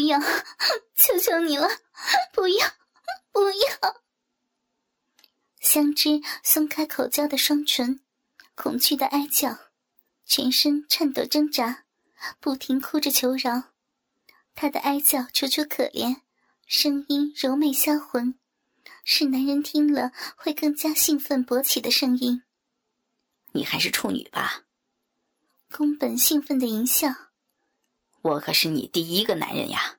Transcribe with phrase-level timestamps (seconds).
[0.00, 0.18] 不要，
[0.96, 1.68] 求求你了，
[2.32, 2.66] 不要，
[3.32, 4.00] 不要！
[5.60, 8.00] 香枝松开口交的双唇，
[8.54, 9.58] 恐惧的哀叫，
[10.24, 11.84] 全身颤抖挣扎，
[12.40, 13.74] 不停哭着求饶。
[14.54, 16.22] 她的哀叫楚楚可怜，
[16.66, 18.38] 声音柔美销魂，
[19.04, 22.42] 是男人听了会更加兴奋勃起的声音。
[23.52, 24.62] 你还是处女吧？
[25.70, 27.29] 宫本兴奋的淫笑。
[28.22, 29.96] 我可是你第一个男人呀！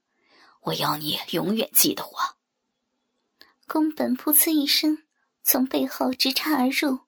[0.62, 2.12] 我要你永远记得我。
[3.68, 5.00] 宫本噗呲一声，
[5.44, 7.00] 从背后直插而入，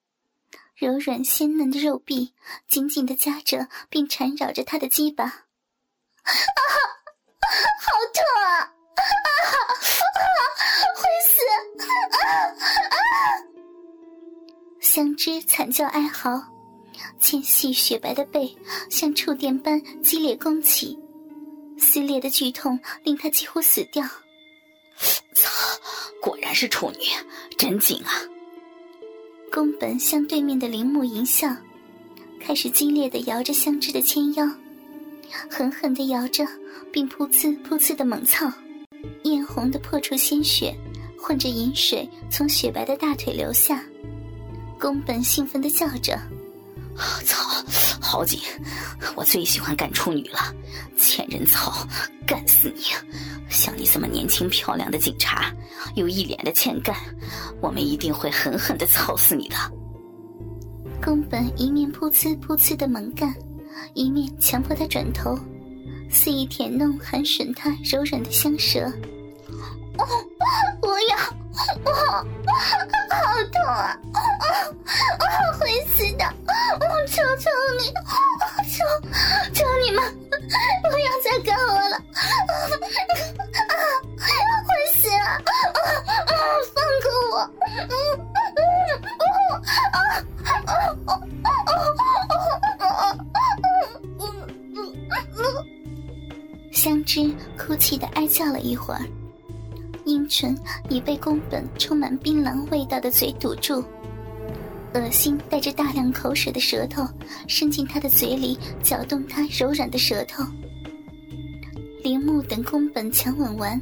[0.74, 2.34] 柔软鲜嫩的肉壁
[2.66, 5.24] 紧紧的夹着并缠绕着他的鸡巴。
[5.24, 5.30] 啊，
[7.80, 8.58] 好痛啊！
[8.58, 9.02] 啊
[10.18, 10.26] 啊，
[10.96, 11.34] 会死！
[11.86, 12.26] 啊
[12.90, 12.96] 啊！
[14.80, 16.42] 香枝惨叫哀嚎，
[17.20, 18.52] 纤细雪白的背
[18.90, 20.98] 像触电般激烈弓起。
[21.84, 24.02] 撕裂的剧痛令他几乎死掉。
[25.34, 25.50] 操！
[26.22, 27.06] 果然是处女，
[27.58, 28.10] 真紧啊！
[29.52, 31.54] 宫本向对面的铃木淫笑，
[32.40, 34.48] 开始激烈的摇着香枝的纤腰，
[35.50, 36.46] 狠狠的摇着，
[36.90, 38.50] 并噗呲噗呲的猛操，
[39.24, 40.74] 艳红的破处鲜血
[41.18, 43.84] 混着饮水从雪白的大腿流下。
[44.80, 46.18] 宫本兴奋的叫着。
[47.24, 47.64] 操，
[48.00, 48.40] 好紧！
[49.16, 50.38] 我最喜欢干处女了，
[50.96, 51.86] 欠人操，
[52.26, 52.82] 干死你！
[53.48, 55.52] 像你这么年轻漂亮的警察，
[55.94, 56.96] 又一脸的欠干，
[57.60, 59.56] 我们一定会狠狠的操死你的。
[61.02, 63.34] 宫本一面噗呲噗呲的猛干，
[63.94, 65.38] 一面强迫他转头，
[66.10, 68.92] 肆意舔弄含吮他柔软的香舌。
[77.44, 77.92] 求你，
[78.72, 78.76] 求
[79.52, 80.02] 求你们，
[80.90, 81.96] 不要再干我了！
[83.68, 83.74] 啊，
[84.64, 85.28] 会死了！
[85.28, 85.38] 啊
[86.24, 86.32] 啊，
[86.74, 87.36] 放过我！
[87.76, 87.92] 嗯
[88.56, 88.58] 嗯
[89.92, 89.98] 啊啊
[90.56, 91.50] 啊
[92.78, 92.88] 啊啊
[96.72, 99.00] 香枝哭泣的哀叫了一会儿。
[100.04, 100.56] 阴唇
[100.88, 103.84] 已被宫本充满槟榔味道的嘴堵住，
[104.94, 107.06] 恶心带着大量口水的舌头
[107.46, 110.44] 伸进他的嘴里，搅动他柔软的舌头。
[112.02, 113.80] 铃木等宫本强吻完，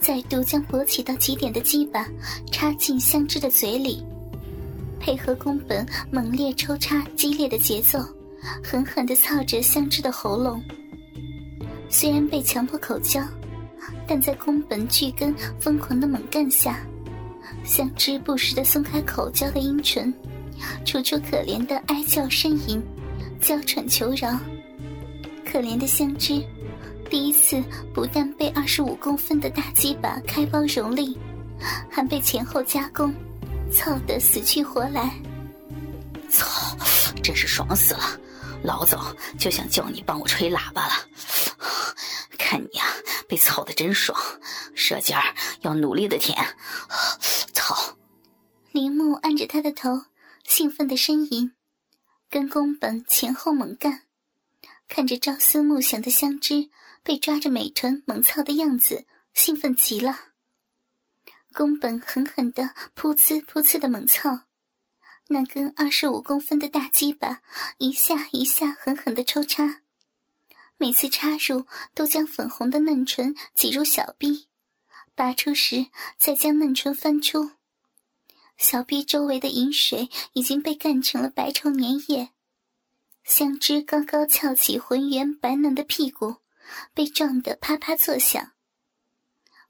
[0.00, 2.08] 再度将勃起到极点的鸡巴
[2.50, 4.04] 插进香知的嘴里，
[4.98, 7.98] 配合宫本猛烈抽插激烈的节奏，
[8.62, 10.62] 狠狠地操着香知的喉咙。
[11.88, 13.22] 虽然被强迫口交。
[14.06, 16.78] 但在宫本巨根疯狂的猛干下，
[17.64, 20.12] 香枝不时的松开口交的阴唇，
[20.84, 22.82] 楚楚可怜的哀叫呻吟，
[23.40, 24.38] 娇喘求饶。
[25.50, 26.44] 可怜的香枝，
[27.08, 27.62] 第一次
[27.94, 31.16] 不但被二十五公分的大鸡巴开包蹂躏，
[31.90, 33.14] 还被前后夹攻，
[33.72, 35.10] 操得死去活来。
[36.28, 36.76] 操，
[37.22, 38.20] 真是爽死了！
[38.62, 40.92] 老早就想叫你帮我吹喇叭了，
[42.38, 42.84] 看你呀！
[43.26, 44.18] 被操的真爽，
[44.74, 46.36] 舌尖儿要努力的舔。
[48.74, 48.80] 操！
[48.80, 50.06] 铃木按着他的头，
[50.42, 51.52] 兴奋的呻吟，
[52.28, 54.02] 跟宫本前后猛干，
[54.88, 56.70] 看着朝思暮想的香枝
[57.04, 60.32] 被抓着美臀猛操的样子，兴奋极了。
[61.52, 64.40] 宫本狠狠的噗呲噗呲的猛操，
[65.28, 67.42] 那根二十五公分的大鸡巴
[67.78, 69.82] 一下一下狠狠的抽插。
[70.78, 71.64] 每次插入，
[71.94, 74.48] 都将粉红的嫩唇挤入小臂，
[75.14, 75.86] 拔出时
[76.18, 77.52] 再将嫩唇翻出。
[78.56, 82.30] 小臂周围的饮水已经被干成了白稠粘液，
[83.24, 86.36] 像只高高翘起浑圆白嫩的屁股，
[86.94, 88.52] 被撞得啪啪作响。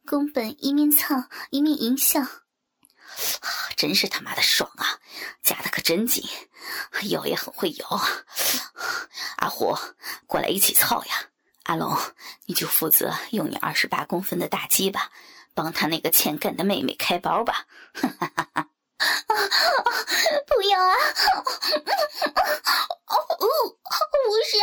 [0.06, 2.20] 宫本一面操一面淫笑。
[3.76, 5.00] 真是他妈的爽啊！
[5.42, 6.24] 夹的可真紧，
[7.10, 7.86] 咬也很会咬！
[9.38, 9.76] 阿虎，
[10.26, 11.30] 过来一起操呀！
[11.64, 11.96] 阿龙，
[12.46, 15.10] 你就负责用你二十八公分的大鸡巴，
[15.54, 17.66] 帮他那个欠干的妹妹开包吧！
[17.94, 18.68] 哈哈哈哈！
[19.26, 19.34] 啊
[20.46, 20.94] 不要啊！
[23.06, 23.16] 哦，
[24.10, 24.56] 不是，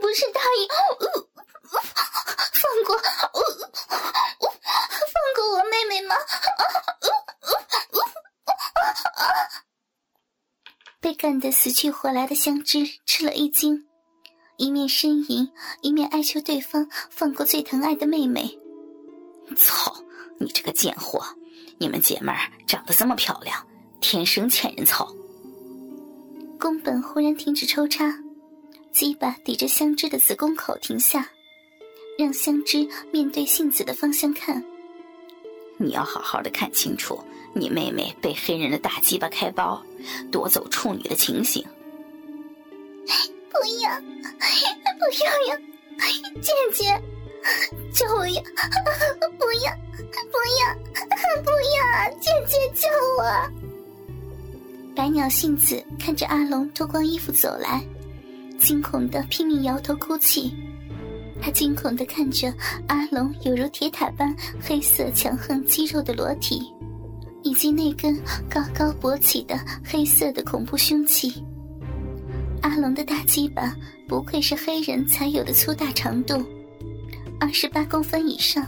[0.00, 0.68] 不是答应，
[2.52, 3.30] 放过，放
[5.36, 6.16] 过我妹妹吗？
[11.00, 13.86] 被干得死去活来的香芝吃了一惊，
[14.56, 18.58] 一面呻吟，一面哀求对方放过最疼爱的妹妹。
[19.56, 20.04] 操，
[20.38, 21.24] 你这个贱货！
[21.78, 23.66] 你们姐妹儿长得这么漂亮，
[24.00, 25.08] 天生欠人操。
[26.58, 28.12] 宫本忽然停止抽插，
[28.92, 31.28] 鸡巴抵着香枝的子宫口停下，
[32.18, 34.62] 让香枝面对杏子的方向看。
[35.76, 37.22] 你要好好的看清楚，
[37.54, 39.80] 你妹妹被黑人的大鸡巴开包，
[40.32, 41.64] 夺走处女的情形。
[43.50, 45.60] 不要，不要呀，
[46.42, 47.00] 姐姐，
[47.92, 48.42] 救我呀！
[49.38, 49.72] 不要，
[50.30, 50.74] 不要，
[51.42, 52.10] 不要！
[52.20, 52.88] 姐姐救
[53.18, 53.22] 我！
[54.94, 57.82] 百鸟杏子看着阿龙脱光衣服走来，
[58.58, 60.52] 惊恐的拼命摇头哭泣。
[61.40, 62.52] 他惊恐的看着
[62.88, 66.74] 阿龙犹如铁塔般黑色强横肌肉的裸体，
[67.44, 68.20] 以及那根
[68.50, 71.44] 高高勃起的黑色的恐怖凶器。
[72.62, 73.72] 阿龙的大鸡巴
[74.08, 76.44] 不愧是黑人才有的粗大长度，
[77.40, 78.66] 二十八公分以上，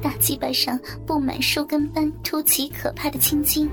[0.00, 3.68] 大鸡巴上布满树根般凸起可怕的青筋，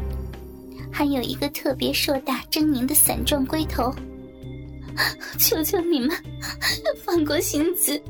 [0.91, 3.93] 还有一个特别硕大狰狞的伞状龟头。
[5.37, 6.09] 求求你们，
[7.05, 8.01] 放过星子！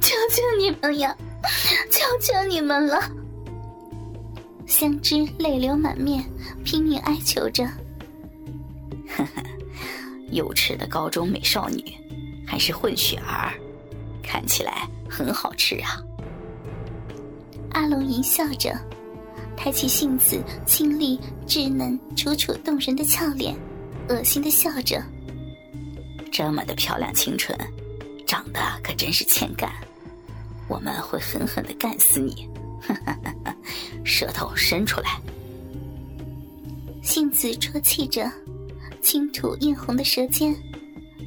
[0.00, 1.16] 求求你们呀！
[1.90, 3.00] 求求你们了！
[4.66, 6.22] 香枝泪流满面，
[6.62, 7.64] 拼命哀求着。
[9.16, 9.42] 呵呵，
[10.30, 11.82] 幼稚的高中美少女，
[12.46, 13.52] 还是混血儿，
[14.22, 16.00] 看起来很好吃啊！
[17.72, 18.72] 阿龙淫笑着，
[19.56, 23.56] 抬起杏子清丽稚嫩、楚楚动人的俏脸，
[24.08, 25.02] 恶心的笑着。
[26.30, 27.58] 这么的漂亮清纯，
[28.24, 29.68] 长得可真是欠干，
[30.68, 32.48] 我们会狠狠的干死你！
[34.04, 35.20] 舌头伸出来。
[37.02, 38.30] 杏子啜泣着，
[39.02, 40.54] 轻吐艳红的舌尖，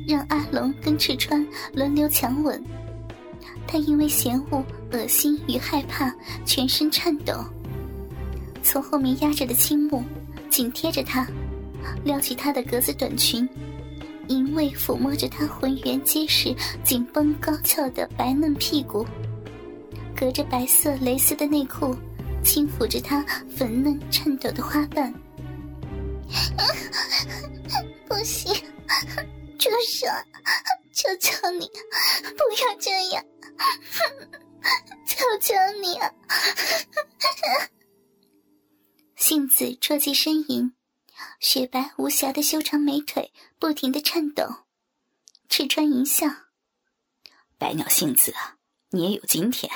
[0.07, 2.63] 让阿龙跟赤川轮流强吻。
[3.67, 6.13] 他因为嫌恶、恶心与害怕，
[6.45, 7.33] 全身颤抖。
[8.61, 10.03] 从后面压着的青木
[10.49, 11.27] 紧贴着他，
[12.03, 13.47] 撩起他的格子短裙。
[14.29, 19.05] 淫味抚摸着他浑圆结实、紧绷高翘的白嫩屁股，
[20.15, 21.93] 隔着白色蕾丝的内裤，
[22.41, 23.21] 轻抚着他
[23.53, 25.13] 粉嫩颤抖的花瓣。
[28.07, 28.53] 不行，
[29.59, 30.07] 住手！
[30.93, 31.65] 求求你，
[32.37, 33.25] 不要这样！
[35.05, 36.13] 求求你啊！
[39.15, 40.73] 杏子啜泣呻吟。
[41.39, 44.65] 雪白无瑕的修长美腿不停的颤抖，
[45.47, 46.27] 赤川一笑
[47.57, 48.33] ：“百鸟杏子，
[48.89, 49.71] 你也有今天。”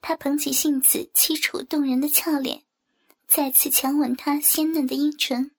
[0.00, 2.64] 他捧起杏子凄楚动人的俏脸，
[3.28, 5.50] 再次强吻她鲜嫩的阴唇，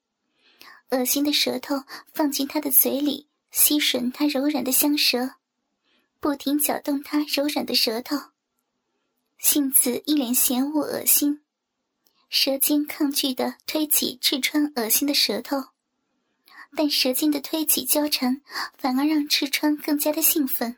[0.89, 5.35] 恶心的舌头放进她的嘴里，吸吮她柔软的香舌，
[6.21, 8.15] 不停搅动他柔软的舌头。
[9.39, 11.41] 杏子一脸嫌恶恶心。
[12.29, 15.69] 舌尖抗拒的推起赤川恶心的舌头，
[16.77, 18.41] 但舌尖的推挤交缠，
[18.77, 20.77] 反而让赤川更加的兴奋。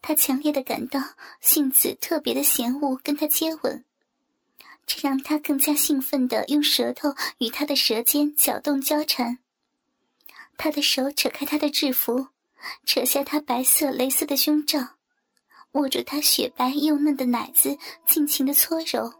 [0.00, 0.98] 他强烈的感到
[1.40, 3.84] 杏子特别的嫌恶跟他接吻，
[4.86, 9.38] 这让他更加兴奋的用舌头与他的舌尖搅动交缠。
[10.56, 12.28] 他的手扯开他的制服，
[12.84, 14.80] 扯下他白色蕾丝的胸罩，
[15.72, 17.76] 握住他雪白幼嫩的奶子，
[18.06, 19.12] 尽情的搓揉。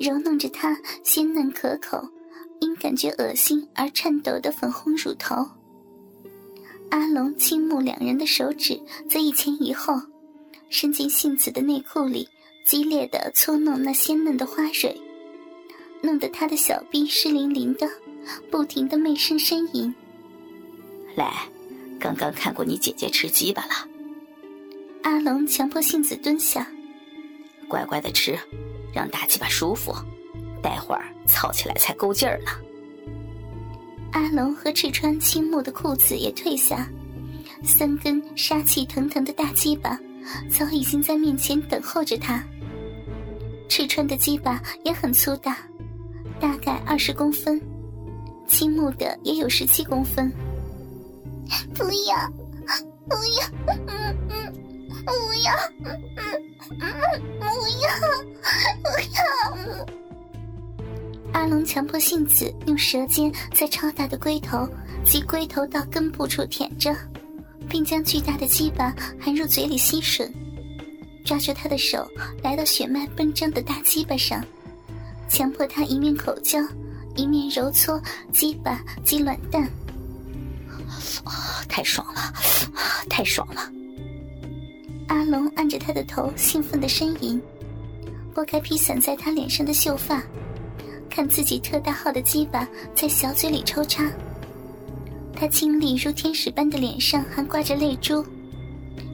[0.00, 2.06] 揉弄着她鲜嫩可口、
[2.60, 5.36] 因感觉恶心而颤抖的粉红乳头，
[6.90, 8.78] 阿龙、青木两人的手指
[9.08, 9.94] 则一前一后，
[10.68, 12.28] 伸进杏子的内裤里，
[12.66, 14.94] 激烈的搓弄那鲜嫩的花蕊，
[16.02, 17.88] 弄得她的小臂湿淋淋的，
[18.50, 19.94] 不停的媚声呻吟。
[21.16, 21.48] 来，
[21.98, 23.88] 刚刚看过你姐姐吃鸡巴了。
[25.02, 26.66] 阿龙强迫杏子蹲下，
[27.68, 28.38] 乖乖的吃。
[28.94, 29.92] 让大鸡巴舒服，
[30.62, 32.52] 待会儿操起来才够劲儿呢。
[34.12, 36.88] 阿龙和赤川青木的裤子也退下，
[37.64, 39.98] 三根杀气腾腾的大鸡巴
[40.48, 42.40] 早已经在面前等候着他。
[43.68, 45.58] 赤川的鸡巴也很粗大，
[46.38, 47.60] 大概二十公分，
[48.46, 50.32] 青木的也有十七公分。
[51.74, 52.16] 不要，
[53.08, 54.52] 不要，嗯嗯，
[55.04, 55.52] 不要，
[55.84, 55.86] 嗯
[56.16, 56.20] 嗯，
[57.40, 57.44] 不
[57.82, 57.84] 要。
[58.82, 59.86] 不要
[61.32, 64.68] 阿龙强迫杏子用舌尖在超大的龟头
[65.04, 66.94] 及龟头到根部处舔着，
[67.68, 70.30] 并将巨大的鸡巴含入嘴里吸吮，
[71.24, 72.08] 抓住他的手
[72.42, 74.44] 来到血脉奔张的大鸡巴上，
[75.28, 76.60] 强迫他一面口交，
[77.16, 78.00] 一面揉搓
[78.32, 79.68] 鸡巴及卵蛋。
[81.68, 82.32] 太爽了，
[83.08, 83.70] 太爽了！
[85.08, 87.40] 阿龙按着他的头，兴奋的呻吟。
[88.34, 90.22] 拨开披散在他脸上的秀发，
[91.08, 94.10] 看自己特大号的鸡巴在小嘴里抽插。
[95.36, 98.24] 他清丽如天使般的脸上还挂着泪珠，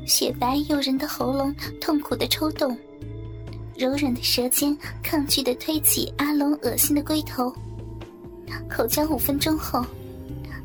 [0.07, 2.77] 雪白诱人的喉咙痛苦的抽动，
[3.77, 7.53] 柔软的舌尖抗拒的推起阿龙恶心的龟头。
[8.69, 9.85] 口交五分钟后，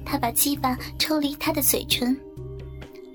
[0.05, 2.15] 他把鸡巴抽离他的嘴唇，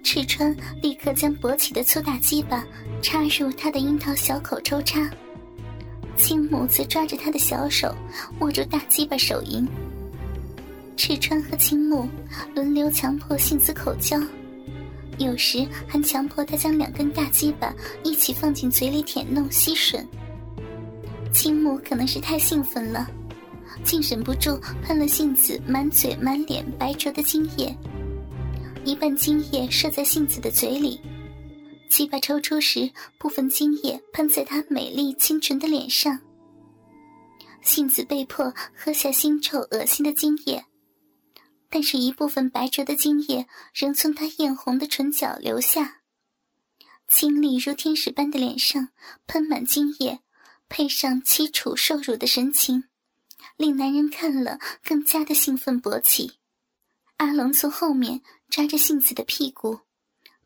[0.02, 2.66] 赤川立刻将勃起的粗大鸡巴
[3.00, 5.09] 插入他的樱桃小口抽插，
[6.16, 7.94] 青木则抓着他的小手
[8.40, 9.66] 握住大鸡巴手淫。
[10.97, 12.06] 赤川和青木
[12.54, 14.20] 轮流强迫杏子口交，
[15.16, 20.04] 有时还强迫他将两根大鸡巴一起放进嘴里舔弄吸吮。
[21.32, 23.09] 青木可能是太兴奋了。
[23.84, 27.76] 竟忍不住喷了杏子满嘴满脸白灼的精液，
[28.84, 31.00] 一半精液射在杏子的嘴里，
[31.88, 36.18] 鸡巴抽出时，部分精液喷在她美丽清纯的脸上。
[37.62, 40.64] 杏子被迫喝下腥臭恶心的精液，
[41.68, 46.00] 但是一部分白灼的精液仍从她艳红的唇角流下，
[47.08, 48.90] 清丽如天使般的脸上
[49.26, 50.20] 喷满精液，
[50.68, 52.84] 配上凄楚受辱的神情。
[53.60, 56.38] 令男人看了更加的兴奋勃起。
[57.18, 59.80] 阿龙从后面抓着杏子的屁股，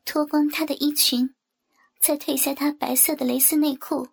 [0.04, 1.33] 脱光她的衣裙，
[2.00, 4.09] 再褪下她白色的蕾丝内裤，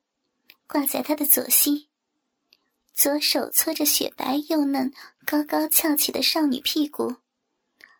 [0.67, 1.89] 挂在她的左膝，
[2.93, 4.93] 左手搓着雪白又嫩、
[5.25, 7.15] 高高翘起的少女屁股，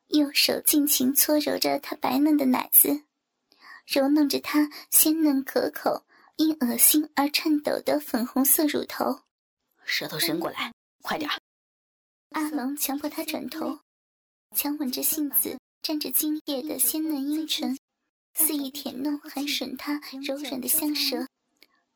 [0.10, 3.06] 右手尽情搓揉着她白嫩的奶子，
[3.88, 6.06] 揉弄着她鲜嫩可口、
[6.36, 9.22] 因恶心而颤抖的粉红色乳头，
[9.84, 10.72] 舌头伸过来。
[11.02, 11.30] 快点！
[12.30, 13.80] 阿龙强迫他转头，
[14.56, 17.78] 强吻着杏子沾着精液的鲜嫩阴唇，
[18.34, 21.28] 肆意舔弄、含吮她柔软的香舌，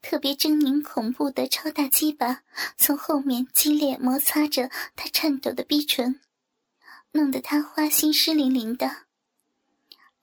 [0.01, 2.43] 特别狰狞恐怖的超大鸡巴
[2.77, 6.19] 从后面激烈摩擦着他颤抖的逼唇，
[7.11, 9.05] 弄得他花心湿淋淋的。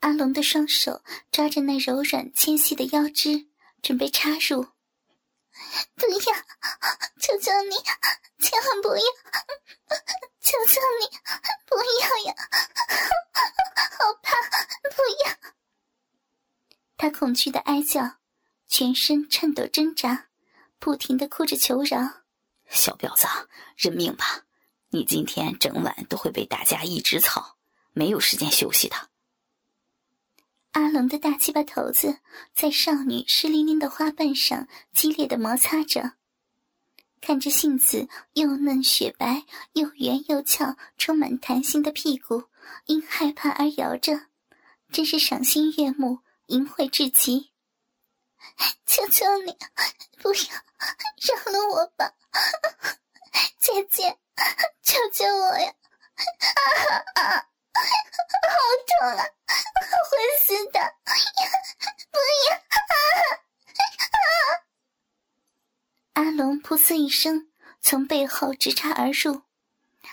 [0.00, 3.46] 阿龙的双手抓着那柔软纤细的腰肢，
[3.80, 4.66] 准备插入。
[5.94, 6.34] 不要！
[7.20, 7.76] 求求你，
[8.38, 9.02] 千万不要！
[10.40, 11.18] 求求你，
[11.66, 12.34] 不要呀！
[13.98, 14.36] 好怕！
[14.90, 15.52] 不要！
[16.96, 18.18] 他恐惧的哀叫，
[18.66, 20.28] 全身颤抖挣扎，
[20.78, 22.22] 不停的哭着求饶
[22.68, 23.26] ：“小婊子，
[23.76, 24.42] 认命吧！
[24.88, 27.56] 你今天整晚都会被大家一直操，
[27.92, 28.96] 没有时间休息的。”
[30.72, 32.18] 阿龙的大鸡巴头子
[32.54, 36.12] 在少女湿淋淋的花瓣上激烈的摩擦着，
[37.20, 42.44] 看着杏子又嫩雪白又圆又翘、充满弹性的屁股，
[42.86, 44.28] 因害怕而摇着，
[44.90, 47.52] 真是赏心悦目、淫秽至极。
[48.86, 49.54] 求求你，
[50.22, 50.42] 不要
[51.36, 52.14] 饶了我吧，
[53.60, 54.18] 姐姐，
[54.82, 55.74] 求求我呀！
[57.14, 57.51] 啊啊！
[57.74, 58.56] 好
[58.88, 59.24] 痛啊！
[60.10, 60.10] 会
[60.46, 60.78] 死的！
[62.12, 62.56] 不要！
[66.14, 67.50] 阿龙噗呲一声，
[67.80, 69.42] 从背后直插而入，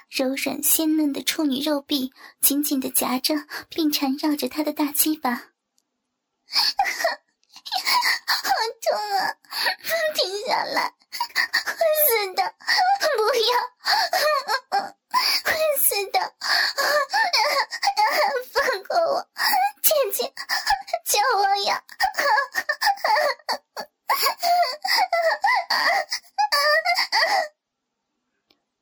[0.09, 3.35] 柔软鲜嫩的处女肉臂紧紧的夹着
[3.69, 5.51] 并缠绕着他的大鸡巴。
[8.25, 8.51] 好
[8.81, 9.35] 痛啊！
[10.15, 10.93] 停下来！
[11.65, 12.55] 会死的！
[13.17, 13.23] 不
[14.79, 14.95] 要！
[15.43, 16.19] 会死的！
[18.53, 19.29] 放过我，
[19.81, 20.33] 姐姐，
[21.05, 21.83] 救我呀！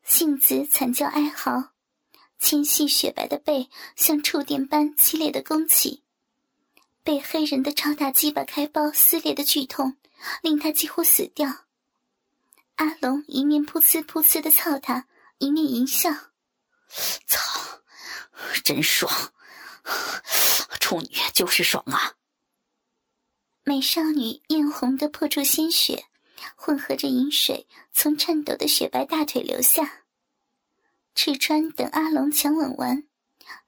[0.04, 1.72] 杏子惨叫哀嚎，
[2.40, 6.04] 纤细雪白的背像触电般激烈的弓起，
[7.04, 9.98] 被黑人的超大鸡巴开包撕裂的剧痛，
[10.42, 11.66] 令他几乎死掉。
[12.76, 15.08] 阿龙一面噗呲噗呲的操他，
[15.40, 16.10] 一面淫笑
[17.28, 17.82] ：“操，
[18.64, 19.12] 真爽！
[20.80, 22.14] 处女就是爽啊！”
[23.64, 26.06] 美少女艳红的破处鲜血，
[26.56, 30.06] 混合着饮水，从颤抖的雪白大腿流下。
[31.14, 33.08] 赤川等阿龙强吻完，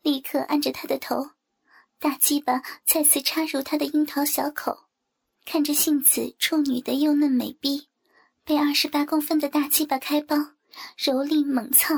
[0.01, 1.31] 立刻按着他的头，
[1.99, 4.85] 大鸡巴再次插入他的樱桃小口，
[5.45, 7.89] 看着杏子处女的幼嫩美臂。
[8.45, 10.35] 被二十八公分的大鸡巴开包，
[10.97, 11.95] 蹂躏猛操，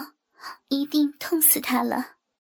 [0.69, 2.15] 一定痛死他了。